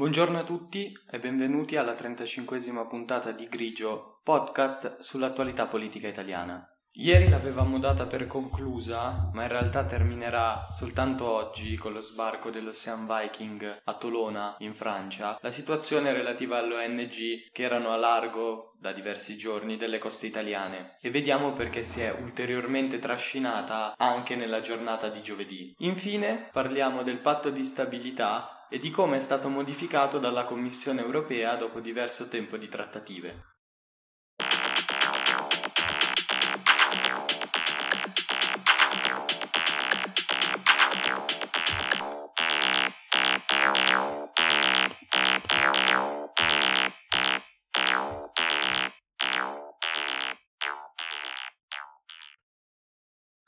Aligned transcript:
Buongiorno 0.00 0.38
a 0.38 0.44
tutti 0.44 0.98
e 1.10 1.18
benvenuti 1.18 1.76
alla 1.76 1.92
35esima 1.92 2.86
puntata 2.86 3.32
di 3.32 3.46
Grigio, 3.48 4.20
podcast 4.22 5.00
sull'attualità 5.00 5.66
politica 5.66 6.08
italiana. 6.08 6.66
Ieri 6.92 7.28
l'avevamo 7.28 7.78
data 7.78 8.06
per 8.06 8.26
conclusa, 8.26 9.28
ma 9.34 9.42
in 9.42 9.48
realtà 9.48 9.84
terminerà 9.84 10.68
soltanto 10.70 11.30
oggi 11.30 11.76
con 11.76 11.92
lo 11.92 12.00
sbarco 12.00 12.48
dell'Ocean 12.48 13.06
Viking 13.06 13.80
a 13.84 13.92
Tolona, 13.92 14.56
in 14.60 14.72
Francia, 14.72 15.38
la 15.42 15.50
situazione 15.50 16.14
relativa 16.14 16.56
alle 16.56 16.76
ONG 16.76 17.50
che 17.52 17.62
erano 17.62 17.90
a 17.90 17.96
largo 17.96 18.76
da 18.80 18.92
diversi 18.92 19.36
giorni 19.36 19.76
delle 19.76 19.98
coste 19.98 20.26
italiane 20.26 20.96
e 21.02 21.10
vediamo 21.10 21.52
perché 21.52 21.84
si 21.84 22.00
è 22.00 22.10
ulteriormente 22.18 22.98
trascinata 22.98 23.92
anche 23.98 24.34
nella 24.34 24.60
giornata 24.60 25.10
di 25.10 25.20
giovedì. 25.20 25.74
Infine 25.80 26.48
parliamo 26.50 27.02
del 27.02 27.18
patto 27.18 27.50
di 27.50 27.66
stabilità 27.66 28.54
e 28.70 28.78
di 28.78 28.90
come 28.90 29.16
è 29.16 29.20
stato 29.20 29.48
modificato 29.48 30.20
dalla 30.20 30.44
Commissione 30.44 31.02
europea 31.02 31.56
dopo 31.56 31.80
diverso 31.80 32.28
tempo 32.28 32.56
di 32.56 32.68
trattative. 32.68 33.50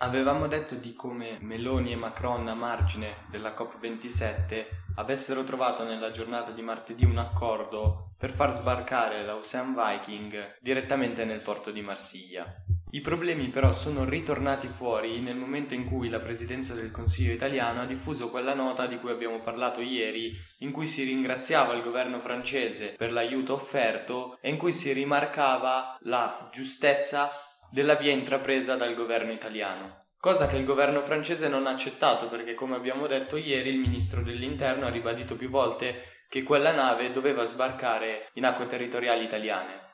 Avevamo 0.00 0.46
detto 0.46 0.74
di 0.74 0.92
come 0.92 1.38
Meloni 1.40 1.92
e 1.92 1.96
Macron 1.96 2.46
a 2.48 2.54
margine 2.54 3.24
della 3.30 3.54
COP27 3.54 4.66
avessero 4.96 5.42
trovato 5.42 5.84
nella 5.84 6.10
giornata 6.10 6.50
di 6.50 6.60
martedì 6.60 7.06
un 7.06 7.16
accordo 7.16 8.10
per 8.18 8.30
far 8.30 8.52
sbarcare 8.52 9.24
l'Ocean 9.24 9.74
Viking 9.74 10.58
direttamente 10.60 11.24
nel 11.24 11.40
porto 11.40 11.70
di 11.70 11.80
Marsiglia. 11.80 12.44
I 12.90 13.00
problemi 13.00 13.48
però 13.48 13.72
sono 13.72 14.04
ritornati 14.04 14.68
fuori 14.68 15.20
nel 15.20 15.36
momento 15.36 15.72
in 15.72 15.86
cui 15.86 16.10
la 16.10 16.20
Presidenza 16.20 16.74
del 16.74 16.90
Consiglio 16.90 17.32
italiano 17.32 17.80
ha 17.80 17.86
diffuso 17.86 18.28
quella 18.28 18.54
nota 18.54 18.86
di 18.86 18.98
cui 18.98 19.10
abbiamo 19.10 19.38
parlato 19.38 19.80
ieri, 19.80 20.36
in 20.58 20.72
cui 20.72 20.86
si 20.86 21.04
ringraziava 21.04 21.72
il 21.72 21.82
governo 21.82 22.20
francese 22.20 22.94
per 22.98 23.12
l'aiuto 23.12 23.54
offerto 23.54 24.36
e 24.42 24.50
in 24.50 24.58
cui 24.58 24.72
si 24.72 24.92
rimarcava 24.92 25.96
la 26.02 26.50
giustezza 26.52 27.45
della 27.70 27.94
via 27.94 28.12
intrapresa 28.12 28.76
dal 28.76 28.94
governo 28.94 29.32
italiano. 29.32 29.98
Cosa 30.18 30.46
che 30.46 30.56
il 30.56 30.64
governo 30.64 31.00
francese 31.00 31.48
non 31.48 31.66
ha 31.66 31.70
accettato 31.70 32.28
perché, 32.28 32.54
come 32.54 32.74
abbiamo 32.74 33.06
detto 33.06 33.36
ieri, 33.36 33.68
il 33.68 33.78
ministro 33.78 34.22
dell'interno 34.22 34.86
ha 34.86 34.90
ribadito 34.90 35.36
più 35.36 35.48
volte 35.48 36.24
che 36.28 36.42
quella 36.42 36.72
nave 36.72 37.10
doveva 37.10 37.44
sbarcare 37.44 38.30
in 38.34 38.44
acque 38.44 38.66
territoriali 38.66 39.24
italiane. 39.24 39.84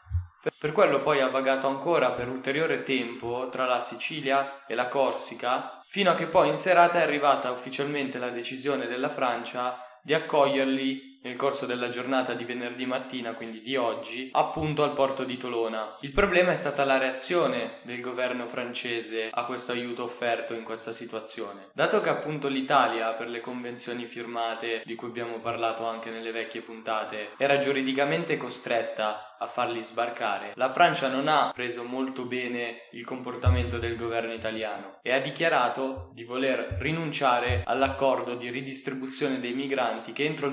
Per 0.59 0.73
quello 0.73 1.01
poi 1.01 1.21
ha 1.21 1.29
vagato 1.29 1.67
ancora 1.67 2.13
per 2.13 2.29
ulteriore 2.29 2.83
tempo 2.83 3.49
tra 3.51 3.65
la 3.65 3.81
Sicilia 3.81 4.65
e 4.67 4.75
la 4.75 4.89
Corsica, 4.89 5.77
fino 5.87 6.11
a 6.11 6.15
che 6.15 6.27
poi 6.27 6.49
in 6.49 6.57
serata 6.57 6.99
è 6.99 7.03
arrivata 7.03 7.51
ufficialmente 7.51 8.19
la 8.19 8.31
decisione 8.31 8.87
della 8.87 9.09
Francia 9.09 10.01
di 10.03 10.15
accoglierli 10.15 11.12
nel 11.23 11.37
corso 11.37 11.67
della 11.67 11.89
giornata 11.89 12.35
di 12.35 12.45
venerdì 12.45 12.87
mattina, 12.87 13.35
quindi 13.35 13.61
di 13.61 13.77
oggi, 13.77 14.31
appunto 14.33 14.83
al 14.83 14.93
porto 14.93 15.25
di 15.25 15.37
Tolona. 15.37 15.97
Il 16.01 16.13
problema 16.13 16.53
è 16.53 16.57
stata 16.57 16.85
la 16.85 16.99
reazione 16.99 17.79
del 17.83 18.01
governo 18.01 18.47
francese 18.47 19.31
a 19.31 19.45
questo 19.45 19.73
aiuto 19.73 20.03
offerto 20.03 20.55
in 20.55 20.65
questa 20.65 20.93
situazione. 20.93 21.69
Dato 21.73 22.01
che 22.01 22.09
appunto 22.09 22.49
l'Italia, 22.49 23.15
per 23.15 23.29
le 23.29 23.41
convenzioni 23.41 24.05
firmate 24.05 24.83
di 24.85 24.95
cui 24.95 25.09
abbiamo 25.09 25.39
parlato 25.39 25.85
anche 25.85 26.11
nelle 26.11 26.33
vecchie 26.33 26.63
puntate, 26.63 27.33
era 27.37 27.59
giuridicamente 27.59 28.37
costretta 28.37 29.33
a 29.43 29.47
farli 29.47 29.83
sbarcare. 29.83 30.53
La 30.55 30.73
Francia 30.73 31.09
non 31.09 31.27
ha 31.27 31.51
preso 31.53 31.83
molto 31.83 32.25
bene 32.27 32.89
il 32.93 33.05
comportamento 33.05 33.79
del 33.79 33.97
governo 33.97 34.33
italiano 34.33 35.01
e 35.03 35.13
ha 35.13 35.19
dichiarato 35.19 36.11
di 36.15 36.23
voler 36.23 36.77
rinunciare 36.79 37.63
all'accordo 37.67 38.37
di 38.37 38.51
ridistribuzione 38.51 39.41
dei 39.41 39.53
migranti 39.53 40.13
che 40.13 40.25
entro 40.25 40.47
il 40.47 40.53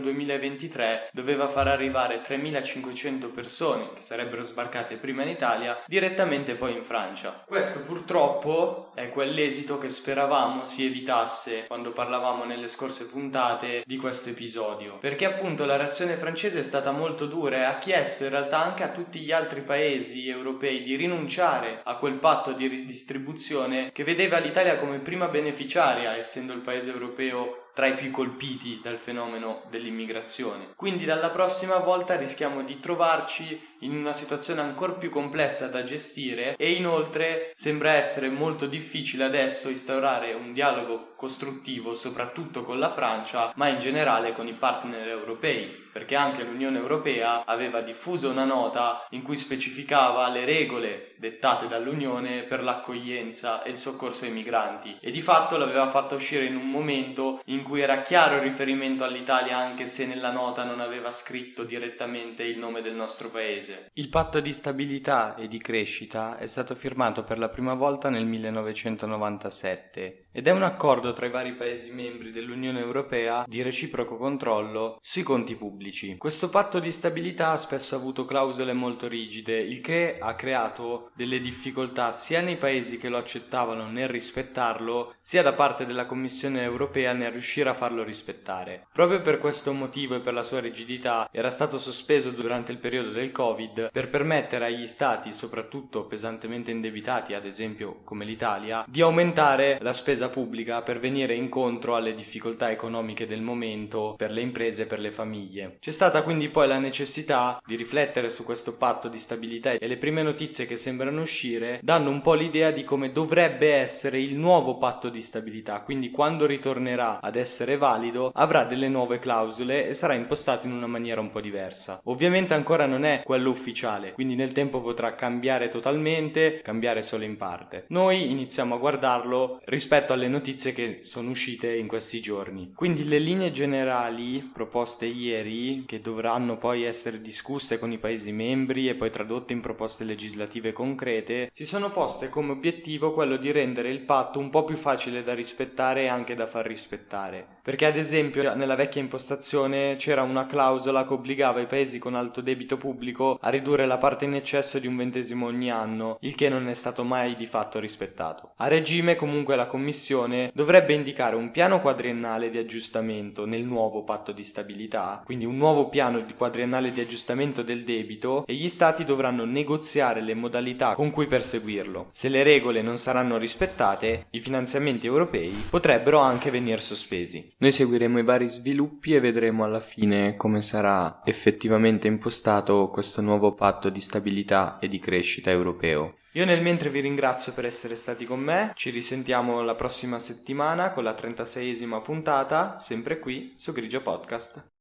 2023 0.60 1.10
doveva 1.14 1.48
far 1.48 1.68
arrivare 1.68 2.22
3500 2.22 3.30
persone 3.30 3.94
che 3.96 4.02
sarebbero 4.02 4.44
sbarcate 4.44 4.98
prima 4.98 5.24
in 5.24 5.30
Italia 5.30 5.82
direttamente 5.88 6.56
poi 6.56 6.74
in 6.74 6.82
Francia. 6.82 7.44
Questo 7.48 7.84
purtroppo 7.86 8.92
è 8.94 9.10
quell'esito 9.10 9.78
che 9.78 9.88
speravamo 9.88 10.66
si 10.66 10.86
evitasse 10.86 11.66
quando 11.68 11.92
parlavamo 11.92 12.44
nelle 12.44 12.68
scorse 12.68 13.08
puntate 13.08 13.84
di 13.86 13.96
questo 13.96 14.30
episodio, 14.30 14.98
perché 14.98 15.26
appunto 15.26 15.66
la 15.66 15.78
reazione 15.78 16.16
francese 16.16 16.60
è 16.60 16.64
stata 16.64 16.92
molto 16.92 17.26
dura 17.26 17.58
e 17.58 17.64
ha 17.64 17.78
chiesto 17.78 18.26
in 18.26 18.32
realtà 18.32 18.62
anche 18.62 18.84
a 18.84 18.90
tutti 18.90 19.20
gli 19.20 19.32
altri 19.32 19.62
paesi 19.62 20.28
europei 20.28 20.82
di 20.82 20.96
rinunciare 20.96 21.82
a 21.84 21.96
quel 21.96 22.16
patto 22.16 22.52
di 22.52 22.68
ridistribuzione 22.68 23.92
che 23.94 24.04
vedeva 24.04 24.40
l'Italia 24.40 24.76
come 24.76 25.00
prima 25.00 25.28
beneficiaria, 25.28 26.16
essendo 26.16 26.54
il 26.54 26.60
paese 26.60 26.92
europeo 26.92 27.59
tra 27.74 27.88
i 27.88 27.94
più 27.94 28.12
colpiti 28.12 28.80
dal 28.82 28.98
fenomeno 28.98 29.64
dell'immigrazione. 29.70 30.74
Quindi 30.76 31.06
dalla 31.06 31.30
prossima 31.30 31.78
volta 31.78 32.16
rischiamo 32.16 32.64
di 32.64 32.80
trovarci 32.80 33.68
in 33.80 33.96
una 33.96 34.14
situazione 34.14 34.62
ancora 34.62 34.94
più 34.94 35.10
complessa 35.10 35.68
da 35.68 35.84
gestire 35.84 36.56
e 36.58 36.72
inoltre 36.72 37.52
sembra 37.54 37.94
essere 37.94 38.30
molto 38.30 38.66
difficile 38.66 39.24
adesso 39.24 39.70
instaurare 39.70 40.34
un 40.34 40.52
dialogo 40.52 41.14
costruttivo 41.16 41.94
soprattutto 41.94 42.64
con 42.64 42.80
la 42.80 42.90
Francia 42.90 43.54
ma 43.56 43.68
in 43.68 43.80
generale 43.80 44.34
con 44.34 44.48
i 44.48 44.54
partner 44.54 45.08
europei 45.08 45.88
perché 46.00 46.16
anche 46.16 46.44
l'Unione 46.44 46.78
Europea 46.78 47.44
aveva 47.46 47.82
diffuso 47.82 48.30
una 48.30 48.46
nota 48.46 49.06
in 49.10 49.22
cui 49.22 49.36
specificava 49.36 50.30
le 50.30 50.46
regole 50.46 51.16
dettate 51.18 51.68
dall'Unione 51.68 52.44
per 52.44 52.64
l'accoglienza 52.64 53.64
e 53.64 53.72
il 53.72 53.78
soccorso 53.78 54.24
ai 54.24 54.32
migranti 54.32 54.98
e 55.02 55.12
di 55.12 55.20
fatto 55.20 55.58
l'aveva 55.58 55.90
fatta 55.90 56.16
uscire 56.16 56.46
in 56.46 56.56
un 56.56 56.70
momento 56.70 57.42
in 57.48 57.64
cui 57.64 57.82
era 57.82 58.02
chiaro 58.02 58.36
il 58.36 58.42
riferimento 58.42 59.04
all'Italia 59.04 59.58
anche 59.58 59.88
se 59.88 60.06
nella 60.06 60.32
nota 60.32 60.64
non 60.64 60.80
aveva 60.80 61.12
scritto 61.12 61.66
direttamente 61.66 62.44
il 62.44 62.58
nome 62.58 62.80
del 62.80 62.96
nostro 62.96 63.30
paese. 63.30 63.90
Il 63.96 64.08
patto 64.08 64.40
di 64.40 64.54
stabilità 64.54 65.36
e 65.36 65.50
di 65.50 65.60
crescita 65.60 66.38
è 66.38 66.48
stato 66.48 66.76
firmato 66.76 67.26
per 67.26 67.38
la 67.38 67.50
prima 67.50 67.74
volta 67.74 68.10
nel 68.10 68.26
1997 68.26 70.28
ed 70.32 70.48
è 70.48 70.52
un 70.52 70.62
accordo 70.62 71.12
tra 71.12 71.26
i 71.26 71.32
vari 71.32 71.56
Paesi 71.56 71.92
membri 71.92 72.32
dell'Unione 72.32 72.80
Europea 72.80 73.46
di 73.48 73.64
reciproco 73.64 74.16
controllo 74.16 74.98
sui 75.02 75.24
conti 75.24 75.56
pubblici. 75.56 76.18
Questo 76.18 76.50
patto 76.50 76.80
di 76.80 76.92
stabilità 76.92 77.52
ha 77.52 77.58
spesso 77.58 77.96
avuto 77.96 78.26
clausole 78.26 78.74
molto 78.74 79.08
rigide, 79.08 79.60
il 79.60 79.82
che 79.82 80.18
ha 80.20 80.36
creato 80.36 81.12
delle 81.16 81.40
difficoltà 81.40 82.14
sia 82.14 82.42
nei 82.42 82.58
Paesi 82.58 82.98
che 82.98 83.10
lo 83.10 83.18
accettavano 83.18 83.90
nel 83.90 84.08
rispettarlo, 84.08 85.16
sia 85.20 85.42
da 85.42 85.54
parte 85.54 85.86
della 85.86 86.06
Commissione 86.06 86.62
Europea 86.62 87.14
nel 87.14 87.32
riuscire 87.32 87.70
a 87.70 87.74
farlo 87.74 88.04
rispettare. 88.04 88.88
Proprio 88.94 89.22
per 89.22 89.40
questo 89.40 89.74
motivo 89.74 90.16
e 90.16 90.20
per 90.20 90.34
la 90.34 90.44
sua 90.44 90.60
rigidità 90.60 91.28
era 91.32 91.50
stato 91.50 91.80
sospeso 91.80 92.30
durante 92.30 92.72
il 92.72 92.78
periodo 92.78 93.10
del 93.10 93.32
Covid 93.32 93.90
per 93.92 94.10
permettere 94.10 94.66
agli 94.66 94.88
Stati, 94.88 95.32
soprattutto 95.32 96.06
pesantemente 96.06 96.70
indebitati, 96.70 97.34
ad 97.34 97.46
esempio 97.46 98.02
come 98.04 98.26
l'Italia, 98.26 98.86
di 98.88 99.02
aumentare 99.02 99.80
la 99.82 99.94
spesa 99.94 100.19
spesa 100.20 100.30
pubblica 100.30 100.82
per 100.82 101.00
venire 101.00 101.34
incontro 101.34 101.96
alle 101.96 102.14
difficoltà 102.14 102.72
economiche 102.72 103.26
del 103.26 103.40
momento 103.40 104.16
per 104.18 104.32
le 104.32 104.42
imprese 104.42 104.82
e 104.82 104.86
per 104.86 105.00
le 105.00 105.12
famiglie. 105.12 105.78
C'è 105.80 105.92
stata 105.92 106.24
quindi 106.24 106.50
poi 106.50 106.68
la 106.68 106.78
necessità 106.78 107.62
di 107.66 107.78
riflettere 107.78 108.30
su 108.30 108.44
questo 108.44 108.76
patto 108.76 109.08
di 109.08 109.18
stabilità 109.18 109.72
e 109.72 109.88
le 109.88 109.96
prime 109.96 110.22
notizie 110.22 110.66
che 110.66 110.76
sembrano 110.76 111.22
uscire 111.22 111.80
danno 111.82 112.10
un 112.10 112.22
po' 112.22 112.34
l'idea 112.34 112.72
di 112.72 112.84
come 112.84 113.14
dovrebbe 113.14 113.74
essere 113.74 114.20
il 114.20 114.36
nuovo 114.36 114.78
patto 114.78 115.08
di 115.08 115.22
stabilità, 115.22 115.82
quindi 115.84 116.12
quando 116.12 116.46
ritornerà 116.46 117.22
ad 117.22 117.38
essere 117.38 117.78
valido 117.78 118.32
avrà 118.34 118.66
delle 118.66 118.90
nuove 118.90 119.20
clausole 119.20 119.88
e 119.88 119.94
sarà 119.94 120.16
impostato 120.16 120.68
in 120.68 120.74
una 120.74 120.88
maniera 120.88 121.22
un 121.22 121.32
po' 121.32 121.40
diversa. 121.40 122.02
Ovviamente 122.06 122.54
ancora 122.54 122.86
non 122.86 123.06
è 123.06 123.22
quello 123.24 123.52
ufficiale, 123.52 124.12
quindi 124.12 124.36
nel 124.36 124.52
tempo 124.52 124.82
potrà 124.82 125.16
cambiare 125.16 125.70
totalmente, 125.70 126.60
cambiare 126.62 127.04
solo 127.04 127.24
in 127.24 127.38
parte. 127.38 127.86
Noi 127.88 128.30
iniziamo 128.30 128.76
a 128.76 128.80
guardarlo 128.80 129.60
rispetto 129.64 130.08
rispetto 130.10 130.14
alle 130.14 130.28
notizie 130.28 130.74
che 130.74 131.00
sono 131.02 131.30
uscite 131.30 131.76
in 131.76 131.88
questi 131.88 132.20
giorni. 132.22 132.72
Quindi 132.76 133.08
le 133.08 133.20
linee 133.20 133.52
generali 133.52 134.50
proposte 134.52 135.06
ieri, 135.06 135.84
che 135.86 136.02
dovranno 136.02 136.58
poi 136.58 136.84
essere 136.84 137.22
discusse 137.22 137.78
con 137.78 137.92
i 137.92 137.98
Paesi 137.98 138.32
membri 138.32 138.88
e 138.88 138.96
poi 138.96 139.12
tradotte 139.12 139.54
in 139.54 139.62
proposte 139.62 140.04
legislative 140.04 140.74
concrete, 140.74 141.50
si 141.52 141.66
sono 141.66 141.92
poste 141.92 142.30
come 142.30 142.52
obiettivo 142.52 143.14
quello 143.14 143.36
di 143.36 143.52
rendere 143.52 143.92
il 143.92 144.02
patto 144.02 144.40
un 144.40 144.50
po' 144.50 144.64
più 144.64 144.76
facile 144.76 145.22
da 145.22 145.34
rispettare 145.34 146.04
e 146.04 146.08
anche 146.08 146.34
da 146.34 146.48
far 146.48 146.66
rispettare. 146.66 147.58
Perché 147.62 147.86
ad 147.86 147.98
esempio 147.98 148.56
nella 148.56 148.76
vecchia 148.76 149.02
impostazione 149.02 149.96
c'era 149.98 150.24
una 150.24 150.48
clausola 150.48 151.06
che 151.06 151.14
obbligava 151.14 151.60
i 151.60 151.68
paesi 151.68 152.00
con 152.00 152.16
alto 152.16 152.42
debito 152.42 152.78
pubblico 152.78 153.38
a 153.40 153.50
ridurre 153.50 153.86
la 153.86 154.00
parte 154.00 154.26
in 154.26 154.34
eccesso 154.34 154.80
di 154.80 154.88
un 154.88 154.96
ventesimo 154.96 155.46
ogni 155.46 155.70
anno, 155.70 156.18
il 156.22 156.36
che 156.36 156.50
non 156.50 156.68
è 156.68 156.74
stato 156.74 157.04
mai 157.04 157.36
di 157.36 157.46
fatto 157.46 157.80
rispettato. 157.80 158.54
A 158.58 158.68
regime 158.68 159.16
comunque 159.16 159.56
la 159.56 159.68
Commissione 159.68 159.98
Commissione 160.00 160.50
dovrebbe 160.54 160.94
indicare 160.94 161.36
un 161.36 161.52
piano 161.52 161.82
quadriennale 161.82 162.50
di 162.50 162.58
aggiustamento 162.58 163.46
nel 163.46 163.64
nuovo 163.64 164.06
patto 164.06 164.32
di 164.32 164.46
stabilità, 164.46 165.22
quindi 165.26 165.44
un 165.44 165.58
nuovo 165.58 165.90
piano 165.90 166.22
di 166.22 166.34
quadriennale 166.34 166.94
di 166.94 167.02
aggiustamento 167.02 167.64
del 167.64 167.84
debito 167.84 168.46
e 168.48 168.54
gli 168.54 168.70
Stati 168.70 169.04
dovranno 169.04 169.44
negoziare 169.44 170.22
le 170.22 170.36
modalità 170.36 170.94
con 170.94 171.12
cui 171.12 171.28
perseguirlo. 171.28 172.08
Se 172.14 172.30
le 172.30 172.44
regole 172.44 172.82
non 172.82 172.98
saranno 172.98 173.38
rispettate, 173.38 174.28
i 174.30 174.40
finanziamenti 174.40 175.06
europei 175.06 175.66
potrebbero 175.70 176.20
anche 176.20 176.50
venire 176.50 176.80
sospesi. 176.80 177.56
Noi 177.58 177.74
seguiremo 177.74 178.20
i 178.20 178.24
vari 178.24 178.48
sviluppi 178.48 179.14
e 179.16 179.20
vedremo 179.20 179.66
alla 179.66 179.82
fine 179.82 180.38
come 180.38 180.62
sarà 180.62 181.20
effettivamente 181.26 182.08
impostato 182.08 182.88
questo 182.88 183.20
nuovo 183.20 183.54
patto 183.54 183.90
di 183.90 184.00
stabilità 184.00 184.78
e 184.80 184.88
di 184.88 185.00
crescita 185.00 185.52
europeo. 185.52 186.14
Io 186.34 186.46
nel 186.46 186.62
mentre 186.62 186.92
vi 186.92 187.00
ringrazio 187.00 187.54
per 187.54 187.66
essere 187.66 187.96
stati 187.96 188.24
con 188.24 188.40
me, 188.40 188.72
ci 188.76 188.92
risentiamo 188.92 189.62
la 189.62 189.74
prossima 189.74 189.88
settimana 190.20 190.92
con 190.92 191.04
la 191.04 191.14
36esima 191.14 192.02
puntata, 192.02 192.80
sempre 192.80 193.20
qui 193.20 193.54
su 193.56 193.74
Grigio 193.74 194.02
Podcast. 194.02 194.79